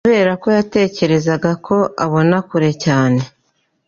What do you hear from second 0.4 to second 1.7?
yatekerezaga